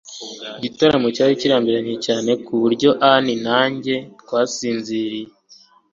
[0.57, 5.29] igitaramo cyari kirambiranye kuburyo ann na njye twasinziriye